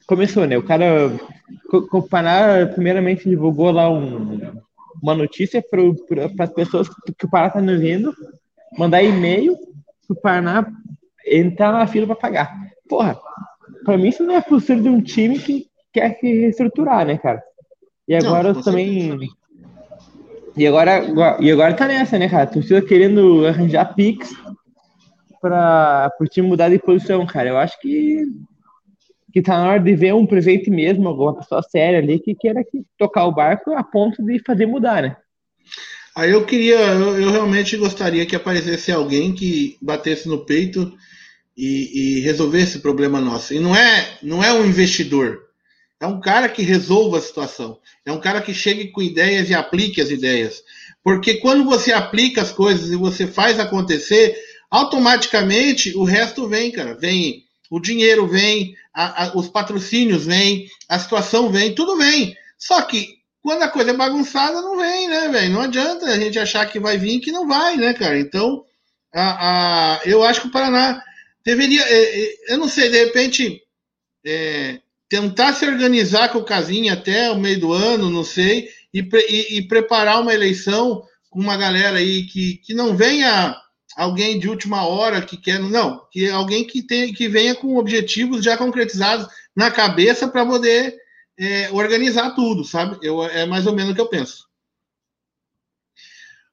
[0.05, 0.57] começou, né?
[0.57, 1.11] O cara.
[1.71, 4.39] O Pará, primeiramente, divulgou lá um,
[5.01, 8.13] uma notícia para as pessoas que o Pará tá nos vendo,
[8.77, 9.57] mandar e-mail
[10.07, 10.65] pro Paraná
[11.25, 12.53] entrar na fila para pagar.
[12.87, 13.19] Porra,
[13.85, 17.41] para mim isso não é possível de um time que quer se reestruturar, né, cara?
[18.07, 19.17] E agora não, também.
[20.55, 21.03] E agora,
[21.39, 22.43] e agora tá nessa, né, cara?
[22.43, 24.33] A torcida querendo arranjar Pix
[25.41, 27.49] para o time mudar de posição, cara.
[27.49, 28.25] Eu acho que
[29.33, 32.63] que tá na hora de ver um presente mesmo, alguma pessoa séria ali que queira
[32.63, 35.17] que tocar o barco a ponto de fazer mudar, né?
[36.15, 40.93] Aí eu queria, eu, eu realmente gostaria que aparecesse alguém que batesse no peito
[41.57, 43.55] e, e resolvesse esse problema nosso.
[43.55, 45.39] E não é, não é um investidor,
[46.03, 49.53] é um cara que resolva a situação, é um cara que chegue com ideias e
[49.53, 50.61] aplique as ideias.
[51.01, 54.37] Porque quando você aplica as coisas e você faz acontecer,
[54.69, 56.93] automaticamente o resto vem, cara.
[56.93, 62.35] Vem o dinheiro, vem a, a, os patrocínios, vem a situação, vem, tudo vem.
[62.57, 63.07] Só que
[63.41, 65.53] quando a coisa é bagunçada, não vem, né, velho?
[65.53, 68.19] Não adianta a gente achar que vai vir que não vai, né, cara?
[68.19, 68.65] Então,
[69.15, 71.01] a, a, eu acho que o Paraná
[71.45, 71.81] deveria.
[71.81, 73.61] É, é, eu não sei, de repente,
[74.25, 74.79] é,
[75.13, 79.57] tentar se organizar com o Casinha até o meio do ano, não sei, e, e,
[79.57, 83.55] e preparar uma eleição com uma galera aí que, que não venha
[83.95, 85.59] alguém de última hora que quer.
[85.59, 90.95] Não, que alguém que, tem, que venha com objetivos já concretizados na cabeça para poder
[91.37, 92.97] é, organizar tudo, sabe?
[93.03, 94.47] Eu, é mais ou menos o que eu penso.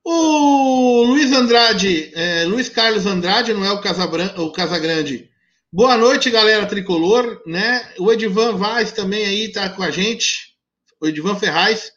[0.04, 5.29] O Luiz Andrade, é, Luiz Carlos Andrade, não é o, Casabran o Casagrande.
[5.72, 7.94] Boa noite, galera tricolor, né?
[7.96, 10.56] O Edivan Vaz também aí tá com a gente.
[11.00, 11.92] O Edivan Ferraz.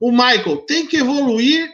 [0.00, 1.70] O Michael tem que evoluir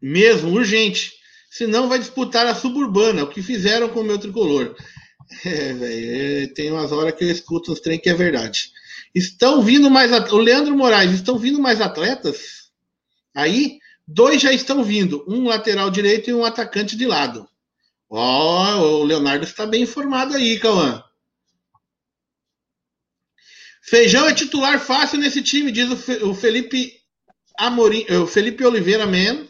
[0.00, 1.12] mesmo, urgente.
[1.50, 4.76] Senão vai disputar a suburbana, o que fizeram com o meu tricolor.
[5.44, 8.70] É, velho, é, tem umas horas que eu escuto uns trem que é verdade.
[9.12, 10.12] Estão vindo mais.
[10.30, 12.70] O Leandro Moraes, estão vindo mais atletas?
[13.34, 17.48] Aí, dois já estão vindo: um lateral direito e um atacante de lado.
[18.08, 21.02] Ó, oh, o Leonardo está bem informado aí, Cauã.
[23.82, 26.92] Feijão é titular fácil nesse time, diz o Felipe
[27.58, 29.46] Amorim, o Felipe Oliveira Man.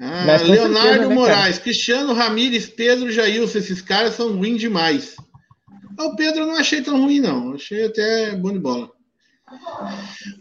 [0.00, 5.16] Ah, Leonardo certeza, né, Moraes, Cristiano Ramírez, Pedro Jailson, esses caras são ruins demais.
[5.98, 7.54] O Pedro eu não achei tão ruim, não.
[7.54, 8.90] Achei até bom de bola.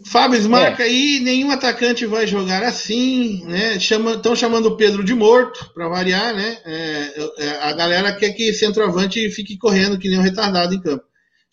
[0.06, 0.86] Fábio Smarca é.
[0.88, 3.76] aí, nenhum atacante vai jogar assim, né?
[3.76, 6.58] Estão chamando o Pedro de morto, para variar, né?
[6.66, 11.04] É, é, a galera quer que centroavante fique correndo que nem um retardado em campo.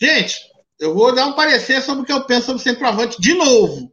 [0.01, 0.37] Gente,
[0.79, 3.93] eu vou dar um parecer sobre o que eu penso sobre centroavante de novo.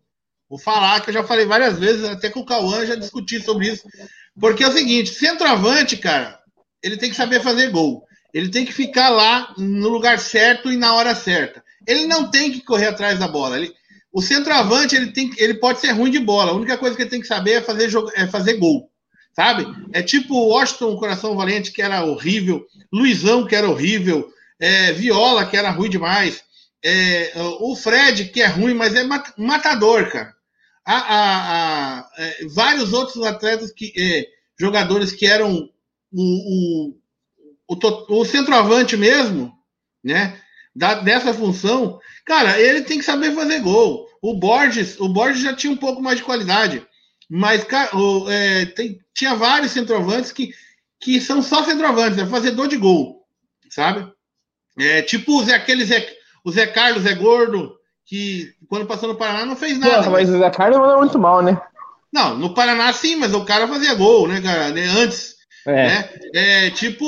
[0.49, 3.69] Vou falar, que eu já falei várias vezes, até com o Cauã já discuti sobre
[3.69, 3.83] isso.
[4.39, 6.39] Porque é o seguinte, centroavante, cara,
[6.83, 8.05] ele tem que saber fazer gol.
[8.33, 11.63] Ele tem que ficar lá no lugar certo e na hora certa.
[11.87, 13.57] Ele não tem que correr atrás da bola.
[13.57, 13.73] Ele,
[14.11, 16.51] o centroavante, ele, tem, ele pode ser ruim de bola.
[16.51, 18.89] A única coisa que ele tem que saber é fazer, é fazer gol.
[19.35, 19.65] Sabe?
[19.91, 22.65] É tipo o Washington Coração Valente, que era horrível.
[22.91, 24.29] Luizão, que era horrível.
[24.59, 26.41] É, Viola, que era ruim demais.
[26.83, 29.03] É, o Fred, que é ruim, mas é
[29.37, 30.35] matador, cara
[30.85, 34.27] há, há é, vários outros atletas que é,
[34.59, 35.69] jogadores que eram
[36.13, 36.93] o,
[37.67, 39.51] o, o, o centroavante mesmo,
[40.03, 40.39] né?
[40.75, 44.07] Da, dessa função, cara, ele tem que saber fazer gol.
[44.21, 46.85] O Borges, o Borges já tinha um pouco mais de qualidade,
[47.29, 50.51] mas cara, o, é, tem, tinha vários centroavantes que,
[50.99, 53.25] que são só centroavantes, é fazedor de gol,
[53.69, 54.11] sabe?
[54.77, 56.05] É, tipo o Zé, aquele Zé,
[56.43, 57.73] o Zé Carlos é gordo,
[58.05, 59.97] que quando passou no Paraná não fez nada.
[59.97, 61.59] Porra, mas o Zé Carlos mandou muito mal, né?
[62.11, 64.67] Não, no Paraná sim, mas o cara fazia gol, né, cara?
[64.97, 65.34] Antes.
[65.67, 65.71] É.
[65.71, 66.09] Né?
[66.33, 67.05] é tipo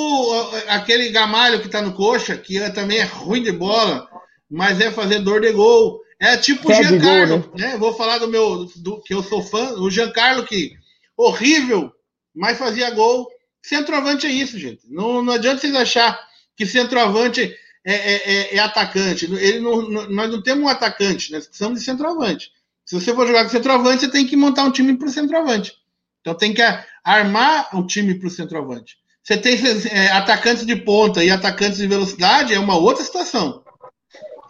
[0.68, 4.08] aquele gamalho que tá no coxa, que é, também é ruim de bola,
[4.50, 6.02] mas é fazedor de gol.
[6.20, 7.68] É tipo o Giancarlo, gol, né?
[7.74, 7.78] né?
[7.78, 10.72] Vou falar do meu, do, que eu sou fã, o Giancarlo, que
[11.16, 11.92] horrível,
[12.34, 13.30] mas fazia gol.
[13.62, 14.82] Centroavante é isso, gente.
[14.90, 16.20] Não, não adianta vocês achar
[16.56, 19.26] que centroavante é, é, é, é atacante.
[19.26, 22.52] Ele não, não, nós não temos um atacante, nós precisamos de centroavante.
[22.86, 25.74] Se você for jogar com centroavante, você tem que montar um time para centroavante.
[26.22, 26.62] Então tem que
[27.08, 28.98] armar o time para o centroavante.
[29.24, 29.58] Você tem
[29.92, 33.64] é, atacantes de ponta e atacantes de velocidade, é uma outra situação.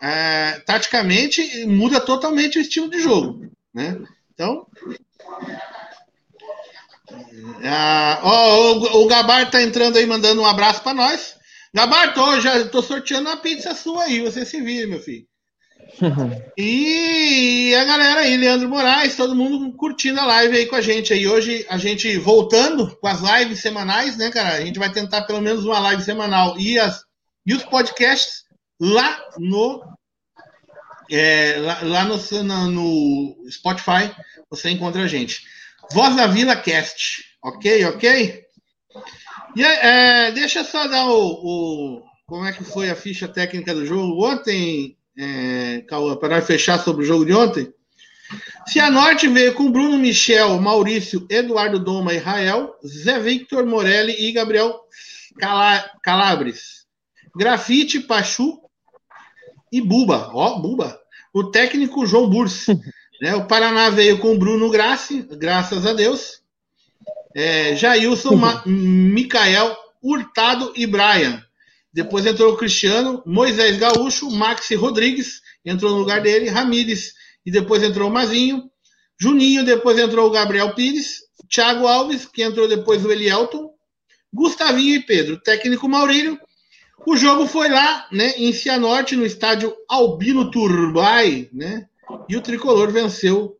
[0.01, 3.47] É, taticamente, muda totalmente o estilo de jogo.
[3.73, 3.99] Né?
[4.33, 4.65] Então.
[7.61, 11.35] É, o, o Gabar está entrando aí, mandando um abraço para nós.
[11.73, 15.27] Gabar, tô, já tô sorteando uma pizza sua aí, você se vira, meu filho.
[16.57, 21.13] e a galera aí, Leandro Moraes, todo mundo curtindo a live aí com a gente
[21.13, 21.27] aí.
[21.27, 24.55] Hoje a gente voltando com as lives semanais, né, cara?
[24.55, 27.03] A gente vai tentar pelo menos uma live semanal e, as,
[27.45, 28.43] e os podcasts
[28.79, 29.81] lá no
[31.09, 32.17] é, lá, lá no,
[32.71, 34.13] no, Spotify
[34.49, 35.43] você encontra a gente.
[35.91, 38.43] Voz da Vila Cast, ok, ok?
[39.55, 43.73] E é, deixa eu só dar o, o, como é que foi a ficha técnica
[43.73, 45.83] do jogo ontem, é,
[46.19, 47.73] para fechar sobre o jogo de ontem.
[48.67, 54.77] Cianorte veio com Bruno Michel, Maurício, Eduardo Doma e Rael, Zé Victor Morelli e Gabriel
[55.39, 56.85] Cala Calabres.
[57.35, 58.59] Grafite, Pachu
[59.71, 60.31] e Buba.
[60.33, 60.99] Ó, Buba.
[61.33, 62.77] O técnico João Bursi.
[63.21, 63.35] né?
[63.35, 66.41] O Paraná veio com Bruno Grassi, graças a Deus.
[67.33, 71.41] É, Jailson, Ma Micael, Hurtado e Brian.
[71.97, 77.81] Depois entrou o Cristiano, Moisés Gaúcho, Maxi Rodrigues, entrou no lugar dele, Ramires, e depois
[77.81, 78.69] entrou o Mazinho,
[79.19, 83.71] Juninho, depois entrou o Gabriel Pires, Thiago Alves, que entrou depois o Elielton,
[84.31, 86.39] Gustavinho e Pedro, técnico Maurílio.
[87.03, 91.87] O jogo foi lá, né, em Cianorte, no estádio Albino Turbay, né?
[92.29, 93.57] E o tricolor venceu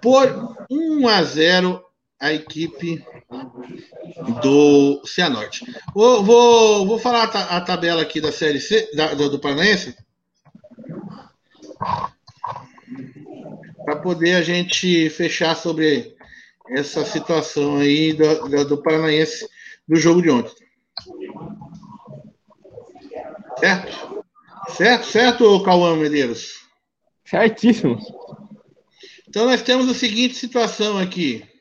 [0.00, 1.84] por 1 a 0
[2.22, 3.04] a equipe
[4.40, 5.66] do Cianorte.
[5.92, 9.96] Vou, vou, vou falar a, tabela aqui da Série C, da, do, do Paranaense.
[13.84, 16.14] Para poder a gente fechar sobre
[16.70, 19.48] essa situação aí do, do, do Paranaense
[19.88, 20.54] do jogo de ontem.
[23.58, 24.24] Certo?
[24.76, 26.60] Certo, certo, Cauã Medeiros?
[27.24, 27.98] Certíssimo.
[29.28, 31.51] Então nós temos a seguinte situação aqui.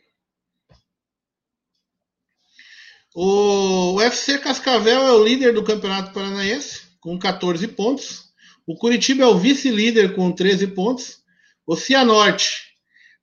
[3.13, 8.31] O UFC Cascavel é o líder do Campeonato Paranaense, com 14 pontos.
[8.65, 11.19] O Curitiba é o vice-líder com 13 pontos.
[11.67, 12.71] O Cianorte,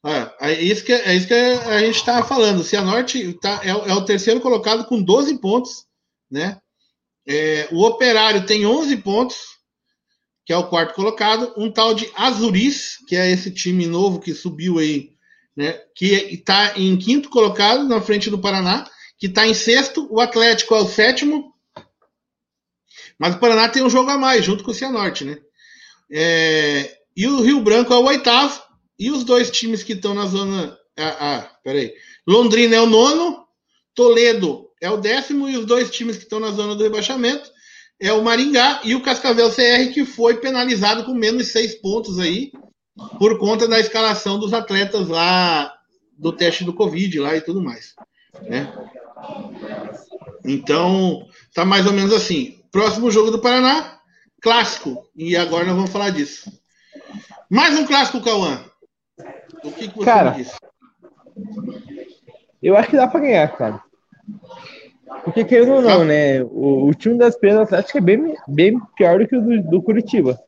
[0.05, 2.61] ah, é, isso que, é isso que a gente estava falando.
[2.61, 5.87] O Cianorte tá, é, é, o terceiro colocado com 12 pontos.
[6.31, 6.59] Né?
[7.27, 9.39] É, o Operário tem 11 pontos,
[10.45, 11.55] que é o quarto colocado.
[11.57, 15.13] Um tal de Azuris, que é esse time novo que subiu aí,
[15.57, 15.81] né?
[15.95, 18.87] que está em quinto colocado, na frente do Paraná
[19.19, 21.53] que está em sexto, o Atlético é o sétimo,
[23.19, 25.39] mas o Paraná tem um jogo a mais, junto com o Cianorte, né?
[26.11, 28.63] É, e o Rio Branco é o oitavo,
[28.99, 30.77] e os dois times que estão na zona.
[30.97, 31.93] Ah, ah, peraí.
[32.27, 33.45] Londrina é o nono,
[33.95, 37.51] Toledo é o décimo, e os dois times que estão na zona do rebaixamento
[38.01, 42.53] é o Maringá e o Cascavel CR, que foi penalizado com menos seis pontos aí,
[43.19, 45.73] por conta da escalação dos atletas lá
[46.17, 47.95] do teste do Covid lá e tudo mais.
[48.43, 48.73] Né?
[50.45, 52.61] Então, tá mais ou menos assim.
[52.71, 53.99] Próximo jogo do Paraná,
[54.41, 55.07] clássico.
[55.17, 56.51] E agora nós vamos falar disso.
[57.51, 58.65] Mais um clássico, Cauã.
[59.65, 60.53] O que, que você cara, diz?
[62.63, 63.83] Eu acho que dá para ganhar, cara.
[65.25, 66.43] Porque querendo ou não, né?
[66.43, 69.83] O, o time das Pedras Atléticas é bem, bem pior do que o do, do
[69.83, 70.39] Curitiba.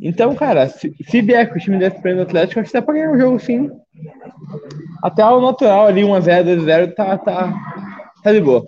[0.00, 2.94] Então, cara, se, se vier com o time das Pedras Atléticas, acho que dá pra
[2.94, 3.70] ganhar o jogo sim.
[5.02, 7.54] Até o natural ali, 1x0, 2x0, tá, tá,
[8.22, 8.66] tá de boa.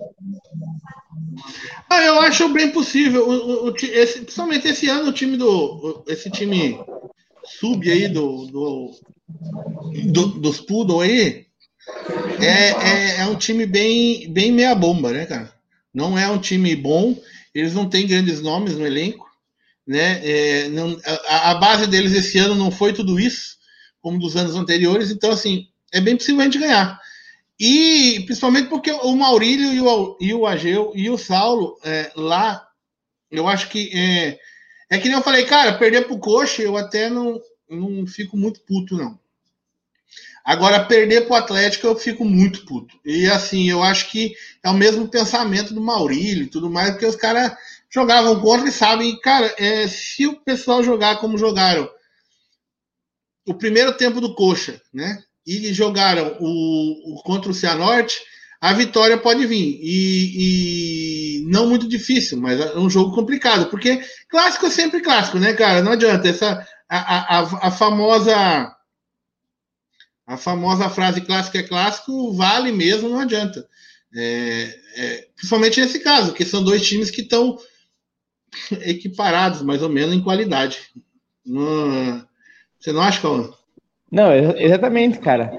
[1.89, 3.29] Ah, eu acho bem possível.
[3.29, 6.05] O, o, esse, principalmente esse ano, o time do.
[6.07, 6.79] Esse time
[7.45, 8.91] sub aí do, do,
[10.13, 11.47] do dos Poodle aí
[12.41, 15.53] é, é, é, um time bem, bem meia bomba, né, cara?
[15.93, 17.17] Não é um time bom,
[17.55, 19.30] eles não têm grandes nomes no elenco,
[19.91, 20.21] né?
[20.23, 23.57] É, não, a, a, base deles esse ano não foi tudo isso,
[24.01, 27.01] como dos anos anteriores, então assim, é bem possível a gente ganhar.
[27.59, 32.65] E principalmente porque o Maurílio e o, e o Ageu e o Saulo é, lá,
[33.33, 34.39] eu acho que é,
[34.89, 38.61] é que nem eu falei, cara, perder pro coxa, eu até não, não fico muito
[38.61, 39.19] puto, não.
[40.45, 42.97] Agora, perder para o Atlético eu fico muito puto.
[43.05, 47.07] E assim, eu acho que é o mesmo pensamento do Maurílio e tudo mais, porque
[47.07, 47.53] os caras
[47.93, 51.91] jogavam contra e sabem, cara, é, se o pessoal jogar como jogaram
[53.47, 55.23] o primeiro tempo do Coxa, né?
[55.47, 58.21] E jogaram o, o contra o Cianorte,
[58.61, 59.79] a vitória pode vir.
[59.83, 65.39] E, e, não muito difícil, mas é um jogo complicado, porque clássico é sempre clássico,
[65.39, 65.83] né, cara?
[65.83, 66.29] Não adianta.
[66.29, 68.37] Essa, a, a, a famosa.
[70.27, 73.67] A famosa frase clássico é clássico vale mesmo, não adianta.
[74.15, 77.59] É, é, principalmente nesse caso, que são dois times que estão
[78.83, 80.79] equiparados, mais ou menos, em qualidade.
[81.45, 82.25] Não,
[82.79, 83.51] você não acha, Cauã?
[84.11, 85.53] Não, exatamente, cara.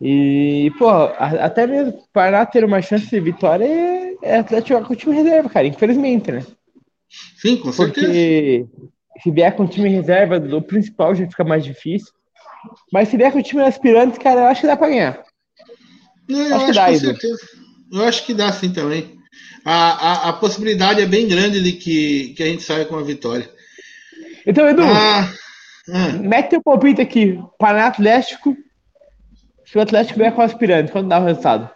[0.00, 4.96] E, pô, até mesmo para ter uma chance de vitória é, é Atlético com o
[4.96, 6.44] time reserva, cara, infelizmente, né?
[7.36, 8.06] Sim, com certeza.
[8.06, 8.66] Porque
[9.22, 12.12] se vier com o time reserva do principal já fica mais difícil.
[12.92, 15.22] Mas se vier com o time aspirante, cara, eu acho que dá pra ganhar.
[16.28, 17.48] Não, eu acho, acho que dá, com certeza.
[17.92, 19.21] Eu acho que dá sim também.
[19.64, 23.02] A, a, a, possibilidade é bem grande de que, que a gente saia com a
[23.02, 23.48] vitória.
[24.44, 25.32] Então, Edu, ah,
[25.88, 26.08] ah.
[26.20, 27.38] mete teu palpite aqui.
[27.58, 28.56] Paraná Atlético
[29.72, 31.70] se o Atlético vier com o aspirante, quando dá o resultado?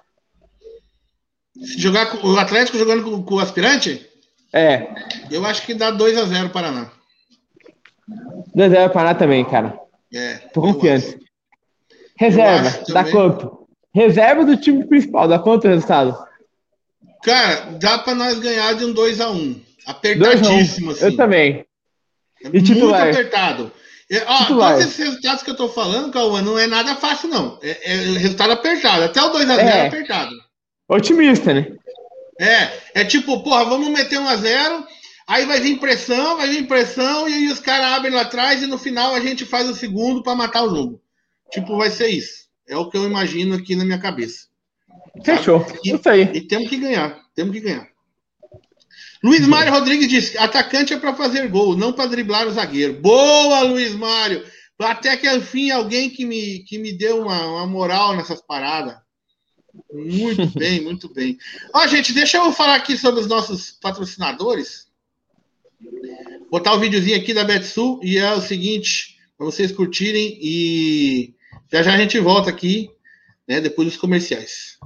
[1.54, 4.06] Se jogar com, o Atlético jogando com, com, o aspirante?
[4.52, 4.86] É.
[5.30, 6.90] Eu acho que dá 2x0 Paraná.
[8.54, 9.80] 2x0 Paraná também, cara.
[10.12, 10.34] É.
[10.52, 11.18] Tô confiante.
[12.18, 13.66] Reserva, dá quanto?
[13.94, 16.14] Reserva do time principal, dá quanto o resultado?
[17.26, 19.60] Cara, dá pra nós ganhar de um 2x1.
[19.84, 21.06] Apertadíssimo, assim.
[21.06, 21.66] Eu também.
[22.40, 23.72] É e muito apertado.
[24.08, 27.58] É, ó, todos esses resultados que eu tô falando, Cauã, não é nada fácil, não.
[27.60, 29.02] É, é resultado apertado.
[29.02, 30.30] Até o 2x0 é, é apertado.
[30.88, 31.72] Otimista, né?
[32.38, 34.84] É, é tipo, porra, vamos meter 1x0,
[35.26, 38.68] aí vai vir pressão, vai vir pressão, e aí os caras abrem lá atrás e
[38.68, 41.02] no final a gente faz o segundo para matar o jogo.
[41.50, 42.46] Tipo, vai ser isso.
[42.68, 44.46] É o que eu imagino aqui na minha cabeça.
[45.24, 45.66] Fechou.
[45.84, 46.22] E, isso aí.
[46.34, 47.20] E temos que ganhar.
[47.34, 47.88] Temos que ganhar.
[49.22, 53.00] Luiz Mário Rodrigues disse: atacante é para fazer gol, não para driblar o zagueiro.
[53.00, 54.44] Boa, Luiz Mário!
[54.78, 58.94] Até que enfim alguém que me, que me deu uma, uma moral nessas paradas.
[59.92, 61.38] Muito bem, muito bem.
[61.74, 64.86] Ó, gente, deixa eu falar aqui sobre os nossos patrocinadores.
[66.50, 71.34] Botar o um videozinho aqui da Betsul e é o seguinte, para vocês curtirem e
[71.72, 72.90] já já a gente volta aqui,
[73.48, 74.78] né, depois dos comerciais.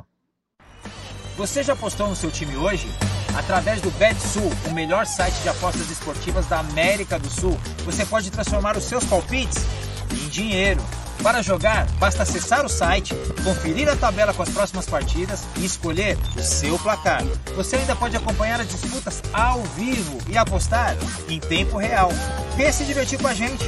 [1.40, 2.86] Você já postou no seu time hoje?
[3.34, 8.30] Através do BetSul, o melhor site de apostas esportivas da América do Sul, você pode
[8.30, 9.64] transformar os seus palpites
[10.12, 10.84] em dinheiro.
[11.22, 16.18] Para jogar, basta acessar o site, conferir a tabela com as próximas partidas e escolher
[16.36, 17.24] o seu placar.
[17.56, 20.94] Você ainda pode acompanhar as disputas ao vivo e apostar
[21.26, 22.10] em tempo real.
[22.54, 23.64] Venha se divertir com a gente.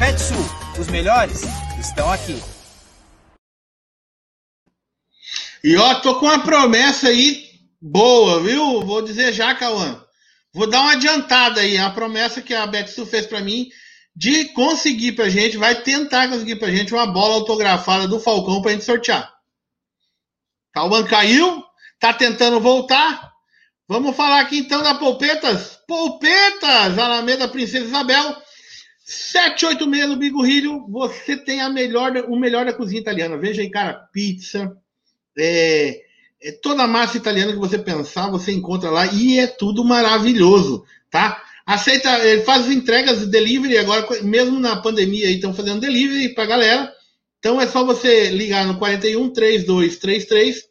[0.00, 0.44] BetSul,
[0.76, 1.44] os melhores
[1.78, 2.57] estão aqui.
[5.68, 7.44] E ó, tô com uma promessa aí
[7.78, 8.80] boa, viu?
[8.80, 10.02] Vou dizer já, Cauã.
[10.50, 11.76] Vou dar uma adiantada aí.
[11.76, 13.68] A promessa que a Betsu fez para mim
[14.16, 18.72] de conseguir pra gente, vai tentar conseguir pra gente uma bola autografada do Falcão pra
[18.72, 19.30] gente sortear.
[20.72, 21.62] Cauã caiu,
[22.00, 23.30] tá tentando voltar.
[23.86, 25.78] Vamos falar aqui então da Polpetas.
[25.86, 28.38] Polpetas, Alameda Princesa Isabel.
[29.04, 30.86] 786 no Bigorrilho.
[30.88, 33.36] Você tem a melhor, o melhor da cozinha italiana.
[33.36, 34.74] Veja aí, cara, pizza,
[35.38, 36.00] é,
[36.42, 40.84] é, toda a massa italiana que você pensar, você encontra lá e é tudo maravilhoso,
[41.10, 41.42] tá?
[41.66, 46.92] Aceita, ele faz entregas de delivery agora, mesmo na pandemia, estão fazendo delivery para galera.
[47.38, 50.64] Então é só você ligar no 41 3233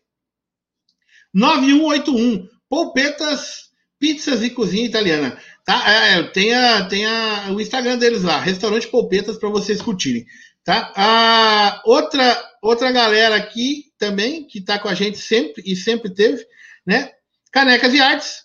[1.34, 2.48] 9181.
[2.68, 5.38] Polpetas, pizzas e cozinha italiana.
[5.64, 5.84] Tá?
[5.88, 10.26] É, é, tem, a, tem a, o Instagram deles lá, Restaurante Polpetas, para vocês curtirem.
[10.64, 10.92] Tá?
[10.96, 16.46] A outra, outra galera aqui também, que está com a gente sempre e sempre teve,
[16.86, 17.12] né?
[17.52, 18.44] Canecas e Artes,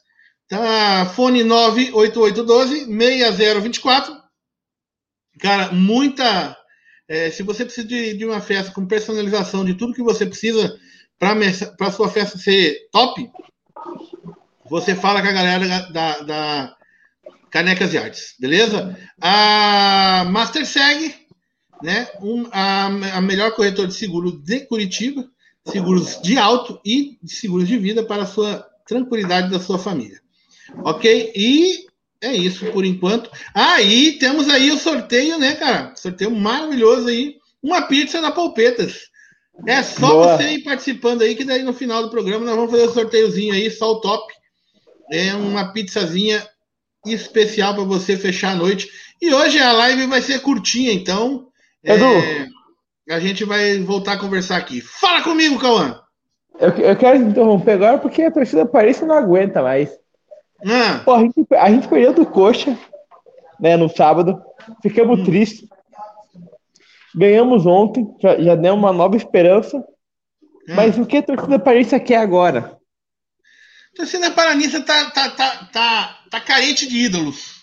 [0.49, 1.07] tá?
[1.15, 4.21] Fone 98812-6024.
[5.41, 6.57] Cara, muita.
[7.09, 10.79] É, se você precisa de, de, uma festa com personalização de tudo que você precisa
[11.19, 13.31] para sua festa ser top,
[14.69, 16.77] você fala com a galera da, da
[17.51, 18.97] Canecas e Artes, beleza?
[19.21, 21.23] A Master Seg
[21.83, 22.87] né, um, a,
[23.17, 25.29] a melhor corretora de seguro de Curitiba,
[25.67, 30.21] seguros de auto e de seguros de vida para a sua tranquilidade da sua família.
[30.85, 31.33] Ok?
[31.35, 31.87] E
[32.21, 33.31] é isso por enquanto.
[33.55, 35.95] Aí ah, temos aí o sorteio, né, cara?
[35.97, 37.37] Sorteio maravilhoso aí.
[37.63, 39.11] Uma pizza na Polpetas.
[39.67, 40.37] É só Boa.
[40.37, 42.95] você ir participando aí, que daí no final do programa nós vamos fazer o um
[42.95, 44.33] sorteiozinho aí, só o top.
[45.11, 46.47] É uma pizzazinha
[47.07, 48.89] especial para você fechar a noite.
[49.21, 51.49] E hoje a live vai ser curtinha, então.
[51.85, 52.05] Edu.
[52.05, 52.49] É,
[53.11, 54.81] a gente vai voltar a conversar aqui.
[54.81, 56.01] Fala comigo, Cauã!
[56.59, 59.91] Eu, eu quero interromper agora porque a torcida Paris não aguenta mais.
[60.65, 61.01] Ah.
[61.05, 62.79] Pô, a, gente, a gente perdeu do coxa
[63.59, 64.41] né, no sábado.
[64.83, 65.25] Ficamos hum.
[65.25, 65.69] tristes.
[67.15, 69.79] Ganhamos ontem, já, já deu uma nova esperança.
[69.79, 70.75] Hum.
[70.75, 72.79] Mas o que a torcida paulista quer agora?
[73.93, 77.63] A torcida paranista tá, tá, tá, tá, tá carente de ídolos.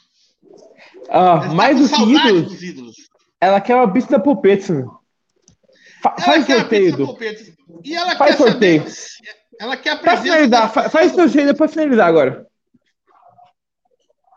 [1.09, 2.95] Ah, ela mais tá do que ídolos, ídolos,
[3.41, 4.85] ela quer uma pista da Popeta.
[6.01, 7.17] Fa ela faz sorteio, do.
[7.83, 8.89] E ela faz quer sorteio.
[8.89, 12.47] Saber, ela quer pra finalizar, faz, faz sorteio para finalizar agora.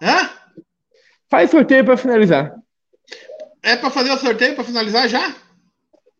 [0.02, 0.30] Hã?
[1.30, 2.54] Faz sorteio para finalizar.
[3.62, 5.34] É para fazer o sorteio para finalizar já?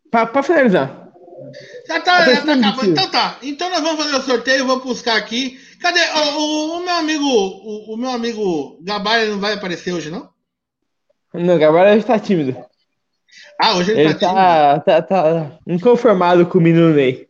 [0.09, 1.03] Para finalizar.
[1.87, 2.91] Já tá, já tá acabando.
[2.91, 3.37] Então tá.
[3.41, 5.59] Então nós vamos fazer o sorteio, vamos buscar aqui.
[5.81, 10.09] Cadê o, o, o meu amigo, o, o, meu amigo Gabar não vai aparecer hoje,
[10.09, 10.29] não?
[11.33, 12.55] Não, Gabar está tímido.
[13.61, 17.27] Ah, hoje ele, ele tá, tá, tá, tá, inconformado com o menino Ney.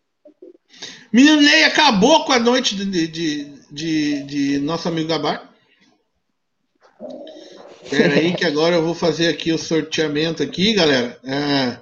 [1.11, 5.49] Menino Ney acabou com a noite de, de, de, de nosso amigo Gabar.
[7.83, 11.19] Espera aí que agora eu vou fazer aqui o sorteamento aqui, galera.
[11.23, 11.77] É,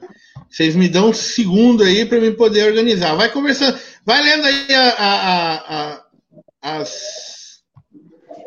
[0.49, 3.15] vocês me dão um segundo aí para me poder organizar.
[3.15, 7.61] Vai conversando, vai lendo aí a, a, a, as,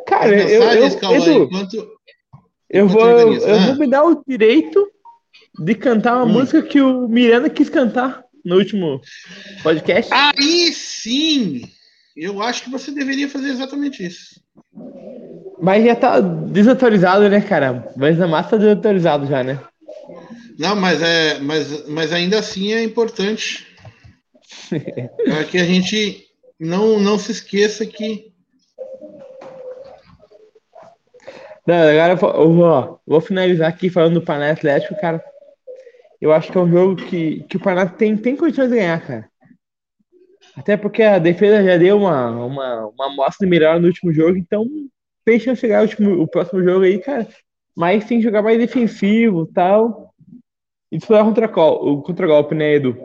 [0.07, 1.89] Cara, as mensagens, eu, eu, Edu, enquanto,
[2.69, 3.67] eu vou, eu ah.
[3.67, 4.87] vou me dar o direito
[5.59, 6.33] de cantar uma hum.
[6.33, 9.01] música que o Miranda quis cantar no último
[9.63, 10.13] podcast.
[10.13, 11.63] Aí sim!
[12.17, 14.41] Eu acho que você deveria fazer exatamente isso.
[15.61, 17.93] Mas já tá desautorizado, né, cara?
[17.97, 19.59] Mas a massa tá desautorizado já, né?
[20.59, 23.67] Não, mas é, mas, mas ainda assim é importante
[25.25, 26.25] para que a gente
[26.59, 28.33] não, não se esqueça que.
[31.67, 35.25] Não, agora eu vou, eu vou, vou finalizar aqui falando do Paraná Atlético, cara.
[36.25, 38.99] Eu acho que é um jogo que, que o Paraná tem, tem condições de ganhar,
[39.07, 39.31] cara.
[40.57, 44.67] Até porque a defesa já deu uma, uma, uma amostra melhor no último jogo, então
[45.23, 47.29] tem chance de chegar o, último, o próximo jogo aí, cara.
[47.77, 50.15] Mas tem que jogar mais defensivo tal.
[50.91, 52.97] E disputar contra o contra-golpe, né, Edu?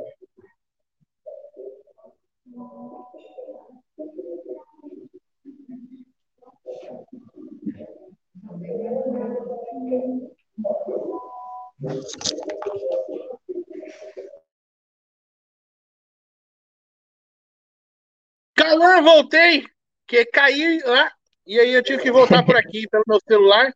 [18.59, 19.65] Calor, voltei!
[20.05, 21.11] Que caí lá
[21.47, 23.73] e aí eu tive que voltar por aqui pelo meu celular.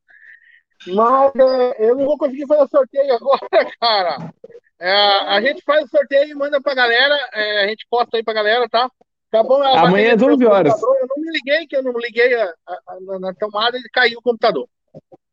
[0.86, 4.34] Mas é, eu não vou conseguir fazer o sorteio agora, cara.
[4.80, 4.92] É,
[5.30, 7.18] a gente faz o sorteio e manda pra galera.
[7.34, 8.92] É, a gente posta aí pra galera, tá?
[9.32, 9.64] Tá bom?
[9.64, 10.80] Amanhã às 11 horas.
[10.80, 14.20] Eu não me liguei, que eu não liguei a, a, a, na tomada e caiu
[14.20, 14.68] o computador.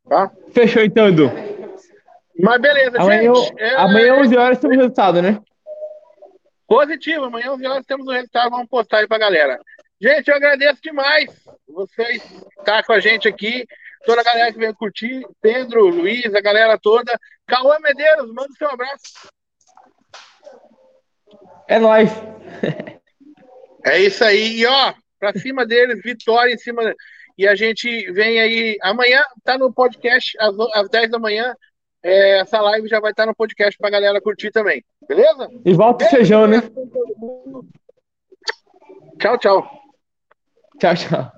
[0.09, 0.31] Tá?
[0.53, 1.31] Fechou então, Edu.
[2.39, 3.61] Mas beleza, amanhã, gente.
[3.61, 5.43] É, amanhã, 11 horas, temos o resultado, né?
[6.71, 8.49] Positivo, amanhã, 11 horas, temos o resultado.
[8.53, 9.61] Vamos postar aí pra galera.
[10.01, 11.29] Gente, eu agradeço demais
[11.67, 12.23] vocês
[12.61, 13.67] estar com a gente aqui.
[14.07, 15.27] Toda a galera que veio curtir.
[15.43, 17.13] Pedro, Luiz, a galera toda.
[17.45, 19.03] Cauã Medeiros, manda o seu abraço.
[21.67, 22.09] É nóis.
[23.85, 24.61] é isso aí.
[24.61, 26.95] E ó, pra cima deles, vitória em cima.
[27.37, 28.79] E a gente vem aí.
[28.81, 31.53] Amanhã tá no podcast, às, às 10 da manhã.
[32.03, 34.83] É, essa live já vai estar no podcast pra galera curtir também.
[35.07, 35.49] Beleza?
[35.65, 36.63] E volta o feijão, né?
[39.19, 39.71] Tchau, tchau.
[40.79, 41.33] Tchau, tchau.